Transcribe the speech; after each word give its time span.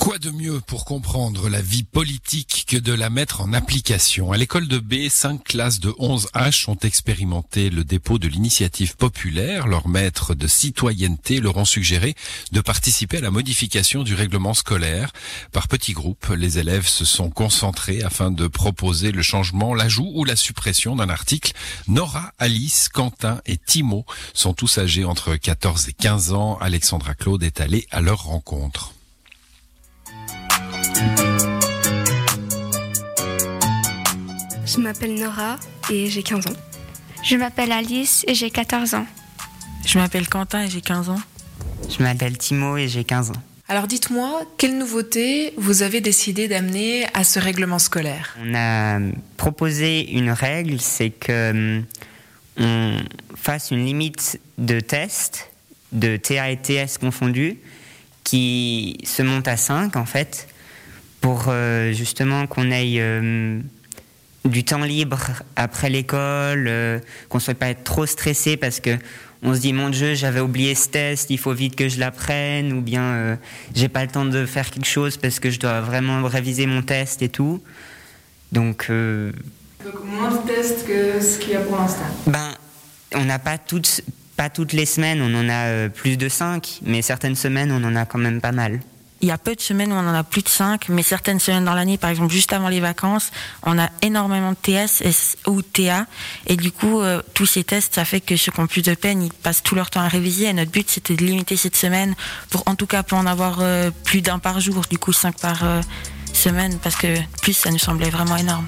Quoi 0.00 0.18
de 0.18 0.30
mieux 0.30 0.60
pour 0.60 0.86
comprendre 0.86 1.50
la 1.50 1.60
vie 1.60 1.82
politique 1.82 2.64
que 2.66 2.78
de 2.78 2.94
la 2.94 3.10
mettre 3.10 3.42
en 3.42 3.52
application? 3.52 4.32
À 4.32 4.38
l'école 4.38 4.66
de 4.66 4.78
B, 4.78 5.10
cinq 5.10 5.44
classes 5.44 5.78
de 5.78 5.90
11H 5.90 6.70
ont 6.70 6.78
expérimenté 6.82 7.68
le 7.68 7.84
dépôt 7.84 8.18
de 8.18 8.26
l'initiative 8.26 8.96
populaire. 8.96 9.66
Leurs 9.66 9.88
maîtres 9.88 10.34
de 10.34 10.46
citoyenneté 10.46 11.40
leur 11.40 11.58
ont 11.58 11.66
suggéré 11.66 12.14
de 12.50 12.62
participer 12.62 13.18
à 13.18 13.20
la 13.20 13.30
modification 13.30 14.02
du 14.02 14.14
règlement 14.14 14.54
scolaire. 14.54 15.12
Par 15.52 15.68
petits 15.68 15.92
groupes, 15.92 16.28
les 16.34 16.58
élèves 16.58 16.88
se 16.88 17.04
sont 17.04 17.28
concentrés 17.28 18.02
afin 18.02 18.30
de 18.30 18.46
proposer 18.46 19.12
le 19.12 19.20
changement, 19.20 19.74
l'ajout 19.74 20.10
ou 20.14 20.24
la 20.24 20.34
suppression 20.34 20.96
d'un 20.96 21.10
article. 21.10 21.52
Nora, 21.88 22.32
Alice, 22.38 22.88
Quentin 22.88 23.42
et 23.44 23.58
Timo 23.58 24.06
sont 24.32 24.54
tous 24.54 24.78
âgés 24.78 25.04
entre 25.04 25.36
14 25.36 25.90
et 25.90 25.92
15 25.92 26.32
ans. 26.32 26.56
Alexandra 26.58 27.14
Claude 27.14 27.42
est 27.42 27.60
allée 27.60 27.86
à 27.90 28.00
leur 28.00 28.22
rencontre. 28.24 28.94
Je 34.66 34.78
m'appelle 34.78 35.14
Nora 35.14 35.58
et 35.90 36.08
j'ai 36.08 36.22
15 36.22 36.46
ans. 36.46 36.56
Je 37.22 37.36
m'appelle 37.36 37.72
Alice 37.72 38.24
et 38.28 38.34
j'ai 38.34 38.50
14 38.50 38.94
ans. 38.94 39.06
Je 39.84 39.98
m'appelle 39.98 40.28
Quentin 40.28 40.62
et 40.62 40.70
j'ai 40.70 40.80
15 40.80 41.08
ans. 41.10 41.20
Je 41.88 42.02
m'appelle 42.02 42.38
Timo 42.38 42.76
et 42.76 42.88
j'ai 42.88 43.04
15 43.04 43.30
ans. 43.30 43.42
Alors 43.68 43.86
dites-moi, 43.86 44.42
quelle 44.58 44.78
nouveauté 44.78 45.54
vous 45.56 45.82
avez 45.82 46.00
décidé 46.00 46.48
d'amener 46.48 47.06
à 47.14 47.24
ce 47.24 47.38
règlement 47.38 47.78
scolaire? 47.78 48.36
On 48.44 48.54
a 48.54 48.98
proposé 49.36 50.10
une 50.10 50.30
règle, 50.30 50.80
c'est 50.80 51.10
que 51.10 51.50
hum, 51.50 51.84
on 52.58 52.96
fasse 53.36 53.70
une 53.70 53.84
limite 53.84 54.40
de 54.58 54.80
tests, 54.80 55.50
de 55.92 56.16
TA 56.16 56.50
et 56.50 56.56
TS 56.56 56.98
confondus, 57.00 57.58
qui 58.24 58.98
se 59.04 59.22
monte 59.22 59.48
à 59.48 59.56
5 59.56 59.96
en 59.96 60.04
fait, 60.04 60.48
pour 61.20 61.46
euh, 61.48 61.92
justement 61.92 62.46
qu'on 62.46 62.70
ait 62.70 62.94
euh, 62.98 63.60
du 64.44 64.64
temps 64.64 64.84
libre 64.84 65.20
après 65.56 65.90
l'école, 65.90 66.66
euh, 66.68 66.98
qu'on 67.28 67.38
ne 67.38 67.42
soit 67.42 67.54
pas 67.54 67.68
être 67.68 67.84
trop 67.84 68.06
stressé 68.06 68.56
parce 68.56 68.80
que 68.80 68.96
on 69.42 69.54
se 69.54 69.60
dit 69.60 69.72
mon 69.72 69.88
Dieu 69.88 70.14
j'avais 70.14 70.40
oublié 70.40 70.74
ce 70.74 70.88
test, 70.88 71.30
il 71.30 71.38
faut 71.38 71.52
vite 71.52 71.76
que 71.76 71.88
je 71.88 71.98
l'apprenne, 71.98 72.74
ou 72.74 72.82
bien 72.82 73.38
j'ai 73.74 73.88
pas 73.88 74.02
le 74.02 74.10
temps 74.10 74.26
de 74.26 74.44
faire 74.44 74.70
quelque 74.70 74.86
chose 74.86 75.16
parce 75.16 75.40
que 75.40 75.48
je 75.48 75.58
dois 75.58 75.80
vraiment 75.80 76.22
réviser 76.24 76.66
mon 76.66 76.82
test 76.82 77.22
et 77.22 77.30
tout. 77.30 77.62
Donc, 78.52 78.90
Donc 78.90 80.04
moins 80.04 80.30
de 80.30 80.46
tests 80.46 80.86
que 80.86 81.22
ce 81.22 81.38
qu'il 81.38 81.52
y 81.52 81.56
a 81.56 81.60
pour 81.60 81.78
l'instant. 81.78 82.04
Ben, 82.26 82.50
on 83.14 83.24
n'a 83.24 83.38
pas 83.38 83.56
toutes, 83.56 84.02
pas 84.36 84.50
toutes 84.50 84.74
les 84.74 84.84
semaines, 84.84 85.22
on 85.22 85.34
en 85.34 85.48
a 85.48 85.88
plus 85.88 86.18
de 86.18 86.28
5, 86.28 86.80
mais 86.82 87.00
certaines 87.00 87.34
semaines 87.34 87.72
on 87.72 87.82
en 87.82 87.96
a 87.96 88.04
quand 88.04 88.18
même 88.18 88.42
pas 88.42 88.52
mal. 88.52 88.80
Il 89.22 89.28
y 89.28 89.30
a 89.30 89.38
peu 89.38 89.54
de 89.54 89.60
semaines 89.60 89.92
où 89.92 89.96
on 89.96 89.98
en 90.08 90.14
a 90.14 90.24
plus 90.24 90.42
de 90.42 90.48
5, 90.48 90.88
mais 90.88 91.02
certaines 91.02 91.40
semaines 91.40 91.64
dans 91.64 91.74
l'année, 91.74 91.98
par 91.98 92.10
exemple 92.10 92.32
juste 92.32 92.52
avant 92.52 92.68
les 92.68 92.80
vacances, 92.80 93.30
on 93.62 93.78
a 93.78 93.90
énormément 94.00 94.52
de 94.52 94.56
TS 94.56 95.36
ou 95.46 95.60
TA. 95.60 96.06
Et 96.46 96.56
du 96.56 96.72
coup, 96.72 97.00
euh, 97.00 97.20
tous 97.34 97.46
ces 97.46 97.62
tests, 97.62 97.94
ça 97.96 98.04
fait 98.04 98.20
que 98.20 98.36
ceux 98.36 98.50
qui 98.50 98.60
ont 98.60 98.66
plus 98.66 98.82
de 98.82 98.94
peine, 98.94 99.22
ils 99.22 99.32
passent 99.32 99.62
tout 99.62 99.74
leur 99.74 99.90
temps 99.90 100.00
à 100.00 100.08
réviser. 100.08 100.46
Et 100.46 100.52
notre 100.52 100.70
but, 100.70 100.88
c'était 100.88 101.16
de 101.16 101.24
limiter 101.24 101.56
cette 101.56 101.76
semaine 101.76 102.14
pour 102.48 102.62
en 102.66 102.74
tout 102.74 102.86
cas 102.86 103.02
pas 103.02 103.16
en 103.16 103.26
avoir 103.26 103.58
euh, 103.60 103.90
plus 104.04 104.22
d'un 104.22 104.38
par 104.38 104.60
jour, 104.60 104.84
du 104.88 104.98
coup 104.98 105.12
5 105.12 105.38
par 105.38 105.64
euh, 105.64 105.82
semaine, 106.32 106.78
parce 106.78 106.96
que 106.96 107.18
plus, 107.42 107.52
ça 107.52 107.70
nous 107.70 107.78
semblait 107.78 108.10
vraiment 108.10 108.36
énorme. 108.36 108.66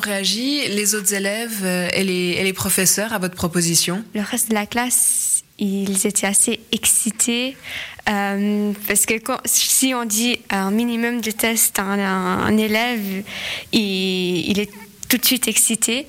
Réagi 0.00 0.68
les 0.68 0.94
autres 0.94 1.14
élèves 1.14 1.60
euh, 1.62 1.88
et 1.94 2.04
les, 2.04 2.52
professeurs 2.52 3.12
à 3.12 3.18
votre 3.18 3.34
proposition? 3.34 4.02
Le 4.14 4.22
reste 4.22 4.50
de 4.50 4.54
la 4.54 4.66
classe, 4.66 5.44
ils 5.58 6.06
étaient 6.06 6.26
assez 6.26 6.60
excités 6.72 7.56
euh, 8.08 8.72
parce 8.88 9.06
que 9.06 9.14
si 9.44 9.94
on 9.94 10.04
dit 10.04 10.40
un 10.50 10.70
minimum 10.70 11.20
de 11.20 11.30
tests 11.30 11.78
à 11.78 11.82
un, 11.82 12.56
élève, 12.56 13.22
il 13.72 14.58
est 14.58 14.70
tout 15.08 15.18
de 15.18 15.24
suite 15.24 15.48
excité. 15.48 16.06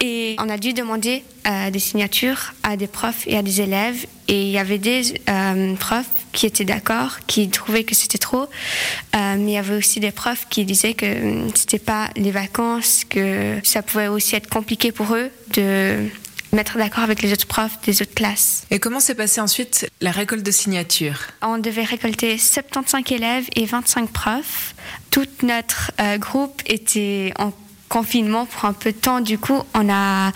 Et 0.00 0.36
on 0.38 0.48
a 0.48 0.58
dû 0.58 0.72
demander 0.72 1.24
euh, 1.46 1.70
des 1.70 1.78
signatures 1.78 2.52
à 2.62 2.76
des 2.76 2.86
profs 2.86 3.26
et 3.26 3.36
à 3.36 3.42
des 3.42 3.60
élèves. 3.60 4.06
Et 4.28 4.42
il 4.42 4.50
y 4.50 4.58
avait 4.58 4.78
des 4.78 5.14
euh, 5.28 5.74
profs 5.76 6.06
qui 6.32 6.46
étaient 6.46 6.64
d'accord, 6.64 7.18
qui 7.26 7.48
trouvaient 7.48 7.84
que 7.84 7.94
c'était 7.94 8.18
trop. 8.18 8.42
Euh, 8.42 9.36
mais 9.38 9.38
il 9.38 9.50
y 9.52 9.56
avait 9.56 9.76
aussi 9.76 10.00
des 10.00 10.12
profs 10.12 10.46
qui 10.48 10.64
disaient 10.64 10.94
que 10.94 11.48
c'était 11.54 11.78
pas 11.78 12.10
les 12.16 12.30
vacances, 12.30 13.04
que 13.08 13.58
ça 13.64 13.82
pouvait 13.82 14.08
aussi 14.08 14.36
être 14.36 14.48
compliqué 14.48 14.92
pour 14.92 15.14
eux 15.14 15.30
de 15.54 16.08
mettre 16.52 16.78
d'accord 16.78 17.04
avec 17.04 17.22
les 17.22 17.32
autres 17.32 17.46
profs 17.46 17.80
des 17.82 18.02
autres 18.02 18.14
classes. 18.14 18.64
Et 18.70 18.78
comment 18.78 19.00
s'est 19.00 19.14
passée 19.14 19.40
ensuite 19.40 19.90
la 20.00 20.10
récolte 20.10 20.42
de 20.42 20.50
signatures? 20.50 21.20
On 21.42 21.58
devait 21.58 21.84
récolter 21.84 22.38
75 22.38 23.02
élèves 23.12 23.46
et 23.56 23.64
25 23.64 24.10
profs. 24.10 24.74
Tout 25.10 25.26
notre 25.42 25.92
euh, 26.00 26.18
groupe 26.18 26.62
était 26.66 27.32
en 27.38 27.52
confinement 27.88 28.46
pour 28.46 28.64
un 28.64 28.72
peu 28.72 28.92
de 28.92 28.98
temps. 28.98 29.20
Du 29.20 29.38
coup, 29.38 29.62
on 29.74 29.88
a 29.90 30.32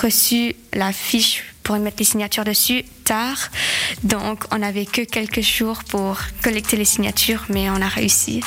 reçu 0.00 0.54
la 0.72 0.92
fiche 0.92 1.44
pour 1.62 1.76
mettre 1.78 1.96
les 1.98 2.04
signatures 2.04 2.44
dessus 2.44 2.84
tard. 3.04 3.38
Donc, 4.04 4.44
on 4.52 4.58
n'avait 4.58 4.86
que 4.86 5.02
quelques 5.02 5.40
jours 5.40 5.82
pour 5.84 6.18
collecter 6.42 6.76
les 6.76 6.84
signatures, 6.84 7.44
mais 7.48 7.70
on 7.70 7.80
a 7.80 7.88
réussi. 7.88 8.40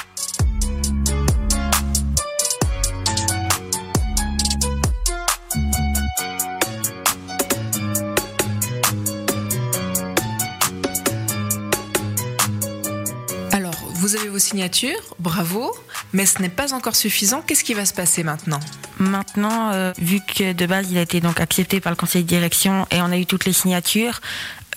Vous 14.09 14.16
avez 14.16 14.30
vos 14.30 14.40
signatures, 14.40 15.00
bravo, 15.20 15.72
mais 16.14 16.25
ce 16.25 16.42
n'est 16.42 16.50
pas 16.50 16.74
encore 16.74 16.96
suffisant. 16.96 17.42
Qu'est-ce 17.46 17.64
qui 17.64 17.75
va 17.75 17.86
se 17.86 17.94
passer 17.94 18.24
maintenant 18.24 18.59
Maintenant, 18.97 19.72
euh, 19.72 19.94
vu 20.00 20.20
que 20.22 20.53
de 20.53 20.66
base 20.66 20.88
il 20.92 20.97
a 20.97 21.02
été 21.02 21.22
donc 21.22 21.40
accepté 21.40 21.80
par 21.80 21.92
le 21.92 21.96
conseil 21.96 22.24
de 22.24 22.28
direction 22.28 22.88
et 22.90 23.02
on 23.02 23.12
a 23.12 23.18
eu 23.18 23.28
toutes 23.28 23.46
les 23.46 23.53
signatures, 23.53 24.20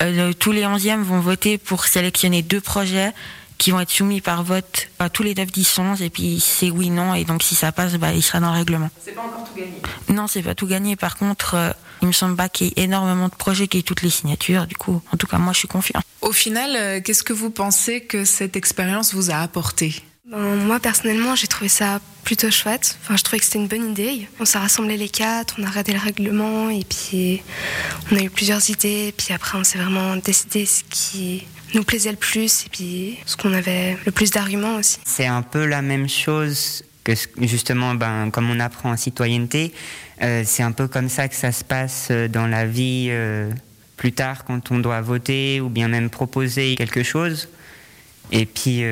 euh, 0.02 0.28
le- 0.28 0.34
tous 0.34 0.52
les 0.52 0.66
11e 0.66 1.02
vont 1.02 1.20
voter 1.20 1.56
pour 1.56 1.86
sélectionner 1.86 2.42
deux 2.42 2.60
projets 2.60 3.12
qui 3.56 3.70
vont 3.70 3.80
être 3.80 3.90
soumis 3.90 4.20
par 4.20 4.42
vote 4.44 4.88
à 4.98 5.08
tous 5.08 5.22
les 5.22 5.34
9, 5.34 5.50
10, 5.50 5.78
11 5.78 6.02
et 6.02 6.10
puis 6.10 6.38
c'est 6.40 6.70
oui, 6.70 6.90
non 6.90 7.14
et 7.14 7.24
donc 7.24 7.42
si 7.42 7.54
ça 7.54 7.72
passe, 7.72 7.94
bah, 7.94 8.12
il 8.12 8.22
sera 8.22 8.38
dans 8.40 8.52
le 8.52 8.58
règlement. 8.58 8.90
C'est 9.02 9.12
pas 9.12 9.22
encore 9.22 9.44
tout 9.48 9.58
gagné. 9.58 9.80
Non, 10.10 10.26
c'est 10.26 10.42
pas 10.42 10.54
tout 10.54 10.66
gagné. 10.66 10.96
Par 10.96 11.16
contre, 11.16 11.54
euh, 11.54 11.70
il 12.02 12.08
me 12.08 12.12
semble 12.12 12.36
pas 12.36 12.48
qu'il 12.48 12.66
y 12.68 12.70
ait 12.70 12.84
énormément 12.84 13.28
de 13.28 13.34
projets 13.34 13.68
qui 13.68 13.78
aient 13.78 13.82
toutes 13.82 14.02
les 14.02 14.10
signatures. 14.10 14.66
Du 14.66 14.76
coup, 14.76 15.00
en 15.12 15.16
tout 15.16 15.26
cas, 15.26 15.38
moi 15.38 15.52
je 15.52 15.58
suis 15.58 15.68
confiant. 15.68 16.00
Au 16.20 16.32
final, 16.32 16.76
euh, 16.76 17.00
qu'est-ce 17.00 17.22
que 17.22 17.32
vous 17.32 17.50
pensez 17.50 18.02
que 18.02 18.24
cette 18.24 18.56
expérience 18.56 19.14
vous 19.14 19.30
a 19.30 19.36
apporté? 19.36 20.02
Ben, 20.30 20.56
moi, 20.56 20.80
personnellement, 20.80 21.34
j'ai 21.34 21.46
trouvé 21.46 21.68
ça 21.68 22.00
plutôt 22.24 22.50
chouette. 22.50 22.96
Enfin, 23.02 23.16
je 23.16 23.22
trouvais 23.22 23.38
que 23.38 23.44
c'était 23.44 23.58
une 23.58 23.68
bonne 23.68 23.90
idée. 23.90 24.28
On 24.40 24.44
s'est 24.44 24.58
rassemblés 24.58 24.96
les 24.96 25.08
quatre, 25.08 25.56
on 25.58 25.64
a 25.64 25.68
regardé 25.68 25.92
le 25.92 25.98
règlement 25.98 26.70
et 26.70 26.84
puis 26.84 27.42
on 28.10 28.16
a 28.16 28.20
eu 28.20 28.30
plusieurs 28.30 28.70
idées. 28.70 29.12
Puis 29.16 29.34
après, 29.34 29.58
on 29.58 29.64
s'est 29.64 29.78
vraiment 29.78 30.16
décidé 30.16 30.64
ce 30.64 30.82
qui 30.88 31.46
nous 31.74 31.84
plaisait 31.84 32.10
le 32.10 32.16
plus 32.16 32.66
et 32.66 32.68
puis 32.68 33.18
ce 33.26 33.36
qu'on 33.36 33.52
avait 33.52 33.96
le 34.04 34.12
plus 34.12 34.30
d'arguments 34.30 34.76
aussi. 34.76 34.98
C'est 35.04 35.26
un 35.26 35.42
peu 35.42 35.66
la 35.66 35.82
même 35.82 36.08
chose 36.08 36.82
que 37.04 37.12
justement, 37.40 37.94
ben, 37.94 38.30
comme 38.30 38.50
on 38.50 38.60
apprend 38.60 38.92
en 38.92 38.96
citoyenneté, 38.96 39.72
euh, 40.22 40.42
c'est 40.44 40.62
un 40.62 40.72
peu 40.72 40.88
comme 40.88 41.08
ça 41.08 41.28
que 41.28 41.34
ça 41.34 41.52
se 41.52 41.64
passe 41.64 42.08
euh, 42.10 42.28
dans 42.28 42.46
la 42.46 42.66
vie 42.66 43.08
euh, 43.10 43.50
plus 43.96 44.12
tard 44.12 44.44
quand 44.44 44.70
on 44.70 44.78
doit 44.78 45.00
voter 45.00 45.60
ou 45.60 45.68
bien 45.68 45.88
même 45.88 46.10
proposer 46.10 46.76
quelque 46.76 47.02
chose. 47.02 47.48
Et 48.30 48.46
puis, 48.46 48.82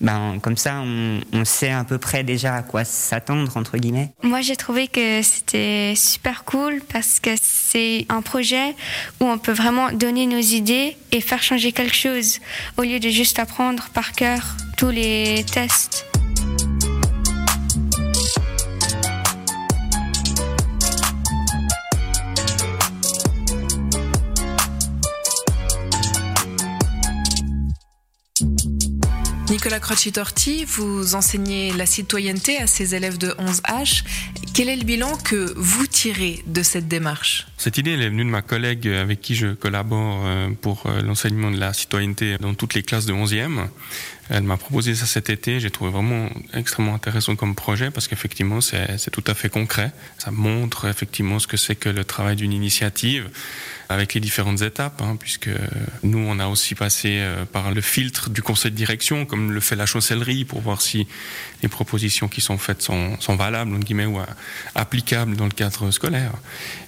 ben, 0.00 0.38
comme 0.42 0.58
ça, 0.58 0.82
on, 0.84 1.20
on 1.32 1.44
sait 1.46 1.70
à 1.70 1.84
peu 1.84 1.96
près 1.96 2.22
déjà 2.22 2.56
à 2.56 2.62
quoi 2.62 2.84
s'attendre, 2.84 3.56
entre 3.56 3.78
guillemets. 3.78 4.12
Moi, 4.22 4.42
j'ai 4.42 4.56
trouvé 4.56 4.88
que 4.88 5.22
c'était 5.22 5.94
super 5.96 6.44
cool 6.44 6.82
parce 6.92 7.18
que 7.18 7.30
c'est 7.40 8.04
un 8.10 8.20
projet 8.20 8.74
où 9.20 9.24
on 9.24 9.38
peut 9.38 9.52
vraiment 9.52 9.90
donner 9.90 10.26
nos 10.26 10.40
idées 10.40 10.98
et 11.12 11.22
faire 11.22 11.42
changer 11.42 11.72
quelque 11.72 11.94
chose 11.94 12.40
au 12.76 12.82
lieu 12.82 13.00
de 13.00 13.08
juste 13.08 13.38
apprendre 13.38 13.88
par 13.94 14.12
cœur 14.12 14.56
tous 14.76 14.90
les 14.90 15.42
tests. 15.50 16.06
Nicolas 29.66 29.80
Crocci-Torti, 29.80 30.64
vous 30.64 31.16
enseignez 31.16 31.72
la 31.72 31.86
citoyenneté 31.86 32.58
à 32.58 32.68
ces 32.68 32.94
élèves 32.94 33.18
de 33.18 33.30
11H. 33.30 34.04
Quel 34.56 34.70
est 34.70 34.76
le 34.76 34.84
bilan 34.84 35.18
que 35.18 35.52
vous 35.54 35.86
tirez 35.86 36.42
de 36.46 36.62
cette 36.62 36.88
démarche? 36.88 37.46
Cette 37.58 37.76
idée 37.76 37.90
elle 37.90 38.00
est 38.00 38.08
venue 38.08 38.24
de 38.24 38.30
ma 38.30 38.40
collègue 38.40 38.88
avec 38.88 39.20
qui 39.20 39.34
je 39.34 39.48
collabore 39.48 40.22
euh, 40.24 40.48
pour 40.58 40.86
euh, 40.86 41.02
l'enseignement 41.02 41.50
de 41.50 41.58
la 41.58 41.74
citoyenneté 41.74 42.38
dans 42.38 42.54
toutes 42.54 42.72
les 42.72 42.82
classes 42.82 43.04
de 43.04 43.12
11e. 43.12 43.68
Elle 44.28 44.42
m'a 44.42 44.56
proposé 44.56 44.94
ça 44.94 45.06
cet 45.06 45.30
été. 45.30 45.60
J'ai 45.60 45.70
trouvé 45.70 45.90
vraiment 45.90 46.28
extrêmement 46.52 46.94
intéressant 46.94 47.36
comme 47.36 47.54
projet 47.54 47.90
parce 47.90 48.08
qu'effectivement, 48.08 48.60
c'est 48.60 49.10
tout 49.10 49.22
à 49.26 49.34
fait 49.34 49.48
concret. 49.48 49.92
Ça 50.18 50.30
montre 50.32 50.86
effectivement 50.86 51.38
ce 51.38 51.46
que 51.46 51.56
c'est 51.56 51.76
que 51.76 51.88
le 51.88 52.04
travail 52.04 52.34
d'une 52.34 52.52
initiative 52.52 53.30
avec 53.88 54.14
les 54.14 54.20
différentes 54.20 54.62
étapes, 54.62 55.00
hein, 55.00 55.16
puisque 55.16 55.50
nous, 56.02 56.18
on 56.18 56.40
a 56.40 56.48
aussi 56.48 56.74
passé 56.74 57.18
euh, 57.20 57.44
par 57.44 57.72
le 57.72 57.80
filtre 57.80 58.30
du 58.30 58.42
conseil 58.42 58.72
de 58.72 58.76
direction, 58.76 59.26
comme 59.26 59.52
le 59.52 59.60
fait 59.60 59.76
la 59.76 59.86
chancellerie, 59.86 60.44
pour 60.44 60.60
voir 60.60 60.82
si 60.82 61.06
les 61.62 61.68
propositions 61.68 62.26
qui 62.26 62.40
sont 62.40 62.58
faites 62.58 62.82
sont, 62.82 63.16
sont 63.20 63.36
valables, 63.36 63.72
entre 63.72 63.84
guillemets, 63.84 64.06
ou 64.06 64.18
applicables 64.74 65.36
dans 65.36 65.44
le 65.44 65.50
cadre 65.50 65.90
scolaire. 65.90 66.32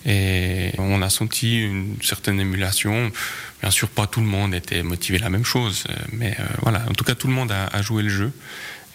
Et 0.07 0.73
on 0.79 1.03
a 1.03 1.11
senti 1.11 1.61
une 1.63 1.97
certaine 2.03 2.41
émulation. 2.41 3.11
Bien 3.61 3.71
sûr, 3.71 3.89
pas 3.89 4.07
tout 4.07 4.21
le 4.21 4.27
monde 4.27 4.55
était 4.55 4.83
motivé 4.83 5.19
la 5.19 5.31
même 5.31 5.45
chose, 5.45 5.85
mais 6.13 6.37
euh, 6.39 6.45
voilà, 6.63 6.85
en 6.89 6.93
tout 6.93 7.05
cas, 7.05 7.15
tout 7.15 7.27
le 7.27 7.35
monde 7.35 7.53
a 7.53 7.83
joué 7.83 8.03
le 8.03 8.09
jeu. 8.09 8.33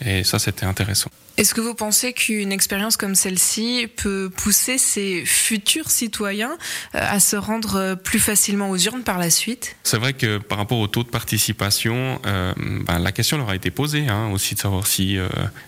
Et 0.05 0.23
ça, 0.23 0.39
c'était 0.39 0.65
intéressant. 0.65 1.09
Est-ce 1.35 1.55
que 1.55 1.61
vous 1.61 1.73
pensez 1.73 2.13
qu'une 2.13 2.51
expérience 2.51 2.95
comme 2.95 3.15
celle-ci 3.15 3.87
peut 3.95 4.29
pousser 4.29 4.77
ces 4.77 5.25
futurs 5.25 5.89
citoyens 5.89 6.57
euh, 6.93 6.99
à 7.01 7.19
se 7.19 7.35
rendre 7.35 7.75
euh, 7.75 7.95
plus 7.95 8.19
facilement 8.19 8.69
aux 8.69 8.77
urnes 8.77 9.01
par 9.01 9.17
la 9.17 9.31
suite? 9.31 9.75
C'est 9.81 9.97
vrai 9.97 10.13
que 10.13 10.37
par 10.37 10.59
rapport 10.59 10.77
au 10.77 10.87
taux 10.87 11.03
de 11.03 11.09
participation, 11.09 12.21
euh, 12.27 12.53
ben, 12.57 12.99
la 12.99 13.11
question 13.11 13.37
leur 13.37 13.49
a 13.49 13.55
été 13.55 13.71
posée 13.71 14.07
hein, 14.07 14.29
aussi 14.31 14.53
de 14.53 14.59
savoir 14.59 14.85
si 14.85 15.17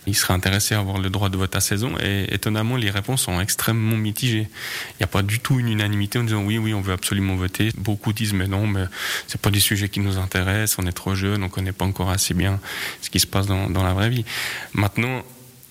ils 0.05 0.15
seraient 0.15 0.35
intéressés 0.35 0.75
à 0.75 0.79
avoir 0.79 0.99
le 0.99 1.09
droit 1.09 1.29
de 1.29 1.37
vote 1.37 1.55
à 1.55 1.61
saison. 1.61 1.93
Et 1.99 2.31
étonnamment, 2.31 2.75
les 2.75 2.91
réponses 2.91 3.23
sont 3.23 3.41
extrêmement 3.41 3.97
mitigées. 3.97 4.47
Il 4.91 4.97
n'y 4.99 5.03
a 5.03 5.07
pas 5.07 5.23
du 5.23 5.39
tout 5.39 5.59
une 5.59 5.69
unanimité 5.69 6.19
en 6.19 6.23
disant 6.23 6.43
oui, 6.43 6.59
oui, 6.59 6.75
on 6.75 6.81
veut 6.81 6.93
absolument 6.93 7.35
voter. 7.35 7.71
Beaucoup 7.75 8.13
disent 8.13 8.33
mais 8.33 8.47
non, 8.47 8.67
mais 8.67 8.83
c'est 9.27 9.41
pas 9.41 9.49
des 9.49 9.59
sujets 9.59 9.89
qui 9.89 9.99
nous 9.99 10.19
intéressent. 10.19 10.77
On 10.77 10.87
est 10.87 10.93
trop 10.93 11.15
jeunes, 11.15 11.43
on 11.43 11.49
connaît 11.49 11.71
pas 11.71 11.85
encore 11.85 12.11
assez 12.11 12.35
bien 12.35 12.59
ce 13.01 13.09
qui 13.09 13.19
se 13.19 13.27
passe 13.27 13.47
dans, 13.47 13.67
dans 13.67 13.83
la 13.83 13.93
vraie 13.93 14.09
vie. 14.09 14.25
Maintenant, 14.73 15.23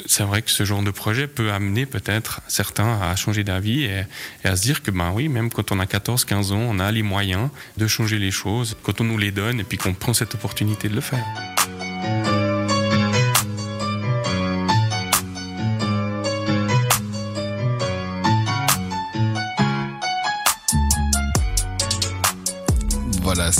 c'est 0.06 0.22
vrai 0.22 0.42
que 0.42 0.50
ce 0.50 0.64
genre 0.64 0.82
de 0.82 0.90
projet 0.90 1.26
peut 1.26 1.52
amener 1.52 1.86
peut-être 1.86 2.40
certains 2.48 3.00
à 3.00 3.14
changer 3.16 3.44
d'avis 3.44 3.84
et, 3.84 4.04
à 4.44 4.56
se 4.56 4.62
dire 4.62 4.82
que 4.82 4.90
ben 4.90 5.12
oui, 5.12 5.28
même 5.28 5.50
quand 5.50 5.72
on 5.72 5.80
a 5.80 5.86
14, 5.86 6.24
15 6.24 6.52
ans, 6.52 6.58
on 6.60 6.78
a 6.78 6.90
les 6.90 7.02
moyens 7.02 7.48
de 7.76 7.86
changer 7.86 8.18
les 8.18 8.30
choses 8.30 8.76
quand 8.82 9.00
on 9.00 9.04
nous 9.04 9.18
les 9.18 9.30
donne 9.30 9.60
et 9.60 9.64
puis 9.64 9.78
qu'on 9.78 9.94
prend 9.94 10.14
cette 10.14 10.34
opportunité 10.34 10.88
de 10.88 10.94
le 10.94 11.00
faire. 11.00 11.53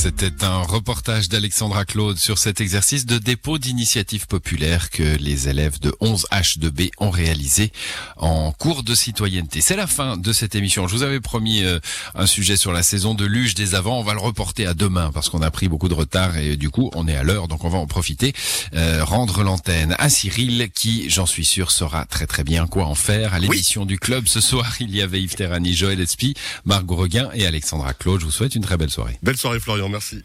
C'était 0.05 0.45
un 0.45 0.61
reportage 0.61 1.31
d'Alexandra 1.31 1.87
Claude 1.87 2.19
sur 2.19 2.37
cet 2.37 2.61
exercice 2.61 3.07
de 3.07 3.17
dépôt 3.17 3.57
d'initiative 3.57 4.27
populaire 4.27 4.91
que 4.91 5.17
les 5.17 5.49
élèves 5.49 5.81
de 5.81 5.93
11H2B 6.03 6.91
ont 6.99 7.09
réalisé 7.09 7.73
en 8.19 8.53
cours 8.53 8.83
de 8.83 8.95
citoyenneté. 8.95 9.63
C'est 9.63 9.77
la 9.77 9.87
fin 9.87 10.19
de 10.19 10.31
cette 10.35 10.57
émission. 10.57 10.87
Je 10.89 10.95
vous 10.95 11.05
avais 11.05 11.21
promis 11.21 11.65
euh, 11.65 11.79
un 12.15 12.27
sujet 12.27 12.59
sur 12.59 12.71
la 12.71 12.83
saison 12.83 13.15
de 13.15 13.25
luge 13.25 13.55
des 13.55 13.75
avants. 13.75 13.99
On 13.99 14.03
va 14.03 14.13
le 14.13 14.21
reporter 14.21 14.67
à 14.67 14.75
demain 14.75 15.11
parce 15.11 15.31
qu'on 15.31 15.41
a 15.41 15.51
pris 15.51 15.69
beaucoup 15.69 15.89
de 15.89 15.95
retard 15.95 16.37
et 16.37 16.59
du 16.59 16.69
coup 16.69 16.91
on 16.95 17.09
est 17.09 17.17
à 17.17 17.23
l'heure, 17.23 17.49
donc 17.49 17.65
on 17.65 17.71
va 17.71 17.79
en 17.79 17.87
profiter. 17.87 18.35
Euh, 18.75 19.03
rendre 19.03 19.43
l'antenne 19.43 19.97
à 19.99 20.11
Cyril 20.11 20.69
qui, 20.75 21.09
j'en 21.09 21.25
suis 21.25 21.47
sûr, 21.47 21.71
saura 21.71 22.05
très 22.05 22.27
très 22.27 22.45
bien 22.45 22.67
quoi 22.67 22.85
en 22.85 22.95
faire. 22.95 23.33
À 23.33 23.39
l'émission 23.39 23.83
oui. 23.83 23.87
du 23.87 23.99
club 23.99 24.29
ce 24.29 24.43
soir, 24.43 24.71
il 24.81 24.95
y 24.95 25.01
avait 25.01 25.23
Yves 25.23 25.37
Terrani, 25.37 25.73
Joël 25.73 25.99
Espy, 25.99 26.35
Margot 26.67 26.97
Reguin 26.97 27.31
et 27.33 27.47
Alexandra 27.47 27.95
Claude. 27.95 28.21
Je 28.21 28.27
vous 28.27 28.33
souhaite 28.33 28.55
une 28.55 28.63
très 28.65 28.77
belle 28.77 28.91
soirée. 28.91 29.19
Belle 29.23 29.39
soirée 29.39 29.61
Florian, 29.61 29.94
merci. 29.95 30.25